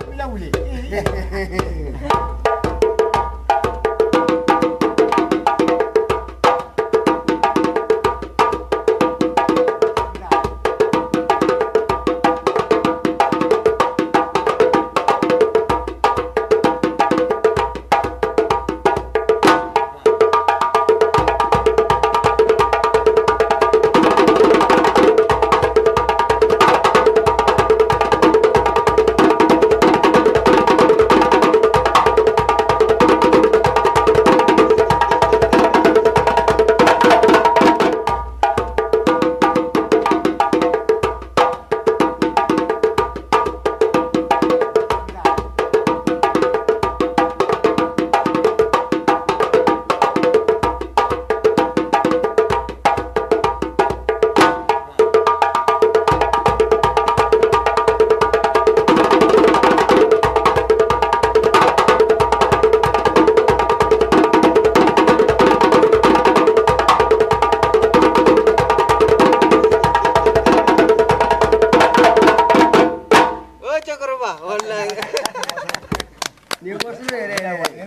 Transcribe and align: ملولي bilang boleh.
ملولي 0.00 0.50
bilang 74.22 74.38
boleh. 77.58 77.81